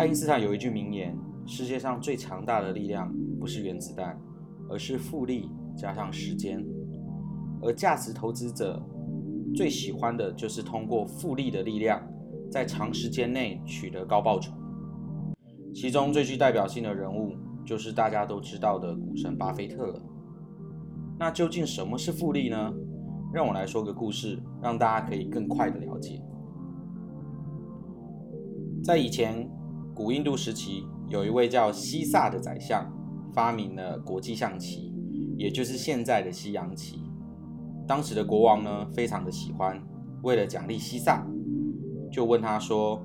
[0.00, 1.14] 爱因斯坦有一句名言：
[1.44, 4.18] 世界上最强大的力量不是原子弹，
[4.70, 6.66] 而是复利加上时间。
[7.60, 8.82] 而价值投资者
[9.54, 12.00] 最喜欢的就是通过复利的力量，
[12.50, 14.54] 在长时间内取得高报酬。
[15.74, 20.00] 其中最具代表性的人物就是大家都知道的股神巴菲特了。
[21.18, 22.72] 那究竟什么是复利呢？
[23.34, 26.22] 让我来说个故事，让大家可以更快的了解。
[28.82, 29.46] 在以前
[30.02, 32.90] 古印度时期，有一位叫西萨的宰相，
[33.34, 34.94] 发明了国际象棋，
[35.36, 37.04] 也就是现在的西洋棋。
[37.86, 39.78] 当时的国王呢，非常的喜欢，
[40.22, 41.26] 为了奖励西萨，
[42.10, 42.98] 就问他说：“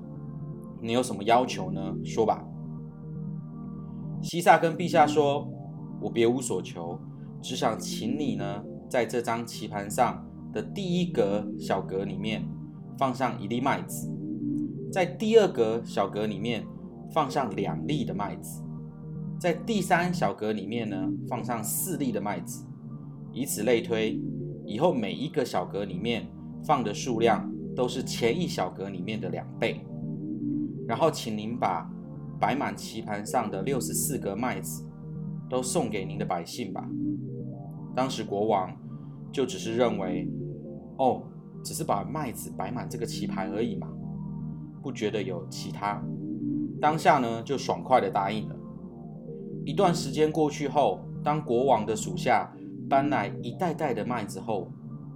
[0.81, 1.93] 你有什么要求呢？
[2.05, 2.47] 说吧。”
[4.23, 5.45] 西萨跟陛下说
[5.99, 6.97] ：“我别无所求。”
[7.43, 12.47] 只想请你呢，在这张棋盘上的第一格小格里面
[12.97, 14.09] 放上一粒麦子，
[14.93, 16.65] 在第二格小格里面
[17.13, 18.63] 放上两粒的麦子，
[19.39, 22.65] 在第三小格里面呢放上四粒的麦子，
[23.31, 24.19] 以此类推，
[24.65, 26.27] 以后每一个小格里面
[26.65, 29.81] 放的数量都是前一小格里面的两倍。
[30.87, 31.89] 然后，请您把
[32.39, 34.85] 摆满棋盘上的六十四格麦子
[35.49, 36.87] 都送给您的百姓吧。
[37.95, 38.71] 当时国王
[39.31, 40.29] 就只是认为，
[40.97, 41.23] 哦，
[41.63, 43.87] 只是把麦子摆满这个棋盘而已嘛，
[44.83, 46.03] 不觉得有其他。
[46.81, 48.55] 当下呢，就爽快地答应了。
[49.65, 52.53] 一段时间过去后，当国王的属下
[52.89, 54.71] 搬来一袋袋的麦子后，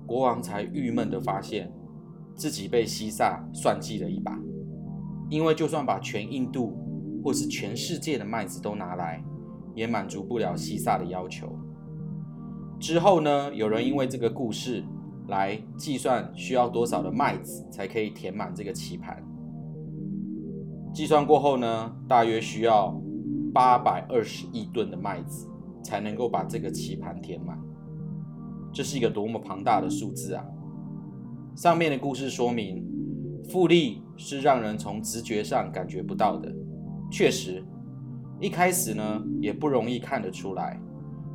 [0.08, 1.72] 国王才郁闷地发现
[2.36, 4.38] 自己被西萨算计了一把。
[5.30, 6.76] 因为就算把全印度
[7.24, 9.23] 或是全世界的麦子都拿来，
[9.76, 11.48] 也满足不了西萨的要求。
[12.80, 14.83] 之后呢，有人因为这个故事
[15.28, 19.23] 来计算需要多少的麦子才可以填满这个棋盘。
[20.99, 22.93] 计算过后呢，大约需要
[23.54, 25.48] 八百二十亿吨的麦子
[25.82, 27.58] 才能够把这个棋盘填满。
[28.73, 30.43] 这是一个多么庞大的数字啊！
[31.55, 32.86] 上面的故事说明，
[33.49, 36.54] 复利是让人从直觉上感觉不到的。
[37.09, 37.64] 确实，
[38.42, 40.77] 一开始呢也不容易看得出来。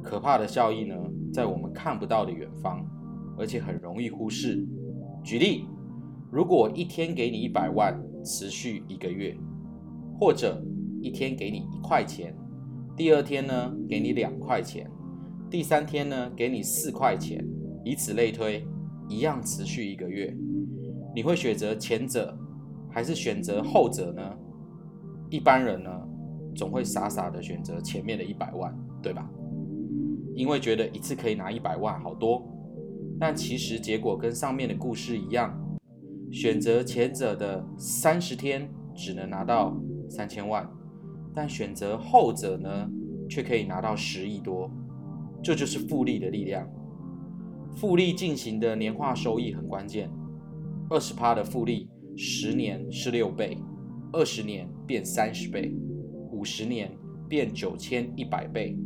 [0.03, 0.95] 可怕的效益呢，
[1.33, 2.87] 在我们看不到的远方，
[3.39, 4.63] 而且很容易忽视。
[5.23, 5.67] 举例，
[6.31, 9.35] 如果一天给你一百万，持续一个月，
[10.19, 10.63] 或者
[11.01, 12.35] 一天给你一块钱，
[12.97, 14.91] 第二天呢给你两块钱，
[15.51, 17.45] 第三天呢给你四块钱，
[17.85, 18.67] 以此类推，
[19.09, 20.35] 一样持续一个月，
[21.15, 22.37] 你会选择前者，
[22.91, 24.23] 还是选择后者呢？
[25.31, 25.91] 一般人呢，
[26.55, 28.73] 总会傻傻的选择前面的一百万，
[29.03, 29.29] 对吧？
[30.35, 32.43] 因为觉得一次可以拿一百万好多，
[33.19, 35.53] 但其实结果跟上面的故事一样，
[36.31, 39.77] 选择前者的三十天只能拿到
[40.09, 40.69] 三千万，
[41.35, 42.89] 但选择后者呢，
[43.29, 44.71] 却可以拿到十亿多，
[45.43, 46.69] 这就是复利的力量。
[47.77, 50.09] 复利进行的年化收益很关键，
[50.89, 53.59] 二十趴的复利，十年是六倍，
[54.13, 55.75] 二十年变三十倍，
[56.31, 56.97] 五十年
[57.29, 58.79] 变九千一百倍。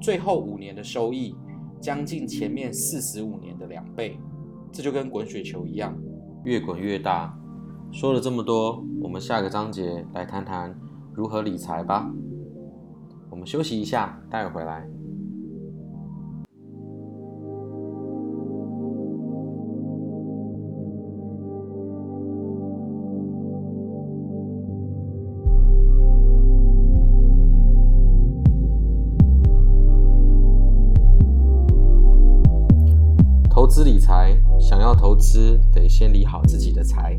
[0.00, 1.34] 最后五年的收益
[1.80, 4.18] 将近前面四十五年的两倍，
[4.72, 5.94] 这就跟滚雪球一样，
[6.44, 7.38] 越滚越大。
[7.96, 10.78] 说了这么多，我们下个章节来谈谈
[11.14, 12.06] 如何理财吧。
[13.30, 14.86] 我们休息一下，待会回来。
[33.48, 37.16] 投资理财，想要投资，得先理好自己的财。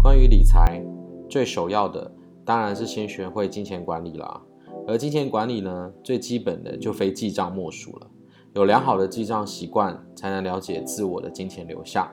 [0.00, 0.80] 关于理财，
[1.28, 2.10] 最首要的
[2.44, 4.40] 当然是先学会金钱管理了。
[4.86, 8.06] 而金钱管理呢，最基本的就非记账莫属了。
[8.54, 12.08] 有良好的记账习惯，才能了解自我的金钱流向，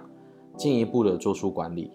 [0.58, 1.92] 进一步的做出管理。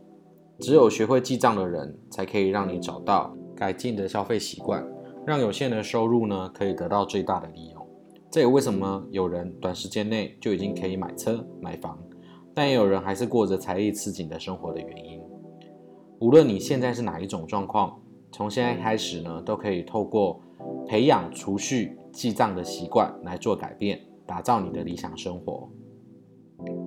[0.60, 4.86] 只有学会记账的人，才可以让你找到改进的消费习惯，
[5.26, 7.86] 让有限的收入呢，可以得到最大的利用。
[8.30, 11.98] 这也为什么有人短时间内就已经可以买车买房，
[12.54, 15.20] 但也有人还是过着财力吃紧的生活的原因。
[16.20, 17.98] 无论你现在是哪一种状况，
[18.30, 20.38] 从现在开始呢，都可以透过
[20.86, 25.66] 培养储蓄、记账的习惯来做改变，打造你的理想生活。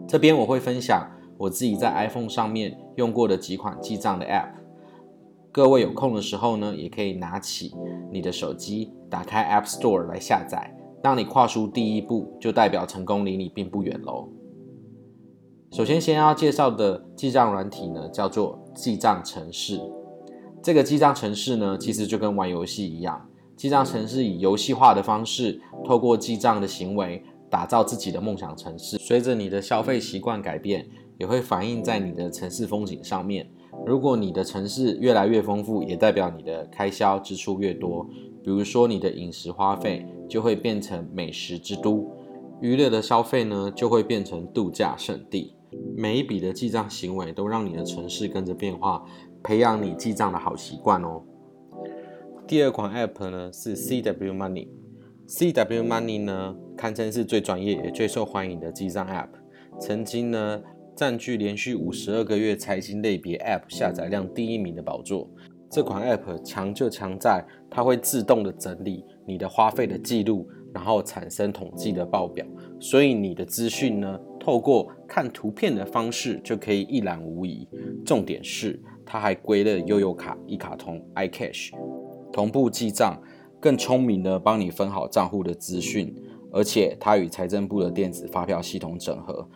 [0.07, 4.51] 这边我会分享我自己在 iPhone 上面用过的几款记账的 App，
[5.51, 7.73] 各位有空的时候呢，也可以拿起
[8.11, 10.77] 你的手机，打开 App Store 来下载。
[11.01, 14.29] 当你跨出第一步，就代表成功离你并不远喽。
[15.73, 19.81] 首先，先要介绍的记账软体呢，叫做记账城市。
[20.61, 23.27] 这个记账城市呢，其实就跟玩游戏一样，
[23.57, 28.97] 记账城市以游戏化的方式，透过记账的行为，打造自己的梦想城市。
[28.99, 30.87] 随着你的消费习惯改变，
[31.17, 33.49] 也会反映在你的城市风景上面。
[33.83, 38.07] 如果你的城市越来越丰富，也代表你的开销支出越多。
[38.43, 42.11] 比如说，你的饮食花费就会变成美食之都，
[42.61, 45.55] 娱乐的消费呢，就会变成度假胜地。
[45.95, 49.03] 每一笔的记账行为都让你的城市跟着变化，
[49.43, 51.23] 培养你记账的好习惯哦。
[52.45, 59.29] 第二款 App 呢是 CW Money，CW Money 呢堪称是最专业也最受欢迎的记账 App，
[59.79, 60.61] 曾经呢
[60.95, 65.29] 占据连续五十二个月财经类别 App 下载量第一名的宝座。
[65.69, 72.45] 这款 App 强就强在它会自动的整理你的花费的记录，然后产生统计的报表，
[72.79, 77.67] 所以你的资讯呢，透过看图片的方式就可以一览无遗。
[78.05, 81.71] 重点是它还归了悠游卡、一卡通、iCash
[82.31, 83.17] 同步记账，
[83.59, 86.13] 更聪明的帮你分好账户的资讯，
[86.51, 89.47] 而且它与财政部的电子发票系统整合，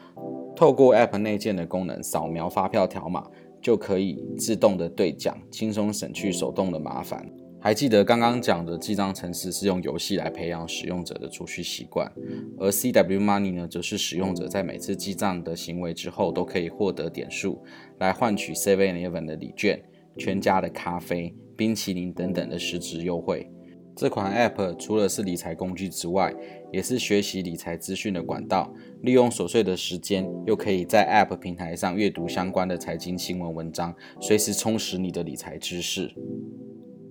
[0.56, 3.28] 透过 App 内建的功能，扫描发票条码。
[3.60, 7.28] 就可以自动的兑奖，轻松省去手动的麻烦。
[7.68, 12.10] 还记得刚刚讲的记账程式是用游戏来培养使用者的储蓄习惯，
[12.58, 17.62] 而 CW Money 呢，则是使用者在每次记账的行为之后都可以获得点数，
[18.00, 19.84] 来换取 Seven Eleven 的礼券、
[20.18, 23.52] 全家的咖啡、冰淇淋等等的实质优惠。
[23.98, 26.34] 这款 App 除了是理财工具之外，
[26.72, 28.74] 也是学习理财资讯的管道。
[29.02, 36.10] 利用琐碎的时间，又可以在 App 平台上阅读相关的财经新闻文章，随时充实你的理财知识。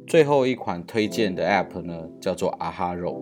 [0.06, 3.16] 最后一款推荐的 App 呢，叫做 Ahorro。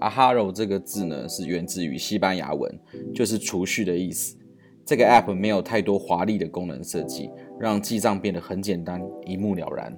[0.00, 2.80] Ahorro 这个字呢，是源自于西班牙文，
[3.14, 4.36] 就是储蓄的意思。
[4.84, 7.30] 这个 App 没有太多华丽的功能设计，
[7.60, 9.96] 让记账变得很简单，一目了然。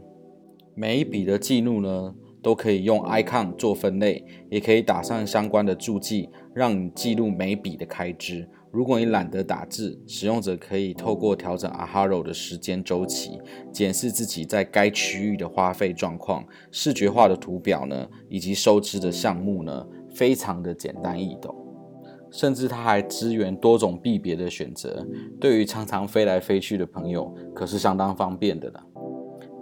[0.74, 8.46] 每一笔的记录呢，都可以用 icon 做分类，也可以打上相关的注记，让你记录每笔的开支。
[8.72, 13.40] 如果你懒得打字，使用者可以透过调整 Ahorro 的时间周期，
[13.72, 16.44] 检视自己在该区域的花费状况。
[16.70, 21.54] 视觉化的图表呢，以及收支的项目呢，非常的简单易懂。
[22.30, 25.06] 甚至它还支援多种币别的选择，
[25.40, 28.82] 对于常常飞来飞去的朋友，可是相当方便的了。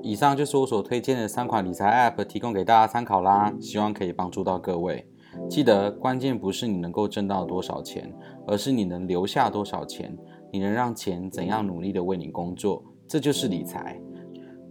[0.03, 5.07] 以上就是我所推荐的三款理财 App，提供给大家参考啦，希望可以帮助到各位。
[5.49, 8.13] 记得关键不是你能够挣到多少钱，
[8.47, 10.17] 而是你能留下多少钱，
[10.53, 14.01] 你能让钱怎样努力的为你工作，这就是理财。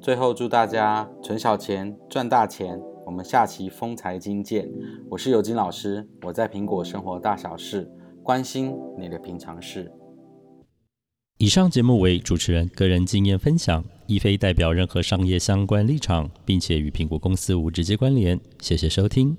[0.02, 4.70] 最后祝大家存小钱赚大钱，我们下期风财经见。
[5.10, 7.90] 我是尤金老师，我在苹果生活大小事，
[8.22, 9.92] 关心你的平常事。
[11.38, 18.40] 以上节目为主持人个人经验分享，亦非代表任何商业相关立场，并且与苹果公司无直接关联。
[18.60, 19.36] 谢谢收听。